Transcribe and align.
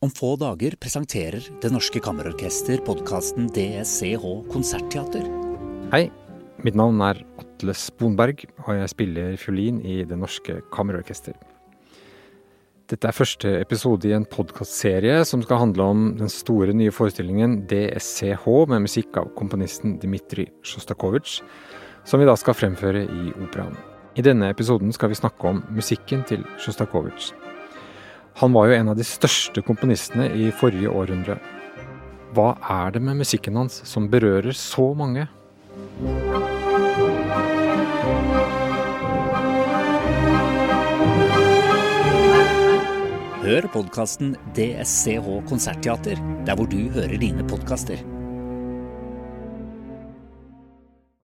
Om 0.00 0.08
få 0.16 0.30
dager 0.40 0.72
presenterer 0.80 1.44
Det 1.60 1.68
Norske 1.68 2.00
Kammerorkester 2.00 2.80
podkasten 2.86 3.50
DSCH 3.52 4.22
Konsertteater. 4.48 5.26
Hei, 5.92 6.06
mitt 6.64 6.78
navn 6.80 7.02
er 7.04 7.20
Atle 7.42 7.74
Sponberg, 7.76 8.46
og 8.64 8.78
jeg 8.78 8.92
spiller 8.94 9.36
fiolin 9.36 9.82
i 9.84 9.98
Det 10.08 10.16
Norske 10.16 10.62
Kammerorkester. 10.72 11.36
Dette 12.88 13.10
er 13.10 13.18
første 13.18 13.52
episode 13.60 14.08
i 14.08 14.16
en 14.16 14.24
podkastserie 14.24 15.20
som 15.28 15.44
skal 15.44 15.60
handle 15.66 15.90
om 15.92 16.08
den 16.16 16.32
store 16.32 16.72
nye 16.72 16.96
forestillingen 16.96 17.66
DSCH 17.68 18.48
med 18.72 18.86
musikk 18.88 19.20
av 19.20 19.28
komponisten 19.36 19.98
Dmitrij 20.00 20.48
Sjostakovitsj, 20.64 21.42
som 22.08 22.24
vi 22.24 22.30
da 22.32 22.40
skal 22.40 22.56
fremføre 22.56 23.04
i 23.04 23.36
operaen. 23.36 23.76
I 24.16 24.24
denne 24.24 24.48
episoden 24.48 24.96
skal 24.96 25.12
vi 25.12 25.20
snakke 25.20 25.52
om 25.52 25.60
musikken 25.76 26.24
til 26.24 26.48
Sjostakovitsj. 26.56 27.49
Han 28.40 28.52
var 28.52 28.70
jo 28.70 28.72
en 28.72 28.88
av 28.88 28.96
de 28.96 29.04
største 29.04 29.60
komponistene 29.60 30.30
i 30.32 30.46
forrige 30.56 30.88
århundre. 30.88 31.34
Hva 32.32 32.54
er 32.72 32.94
det 32.94 33.02
med 33.04 33.18
musikken 33.18 33.58
hans 33.60 33.82
som 33.84 34.06
berører 34.08 34.56
så 34.56 34.86
mange? 34.96 35.26
Hør 43.44 43.68
podkasten 43.74 44.32
DSCH 44.56 45.28
Konsertteater 45.50 46.24
der 46.48 46.56
hvor 46.56 46.70
du 46.72 46.78
hører 46.96 47.20
dine 47.20 47.44
podkaster. 47.44 48.00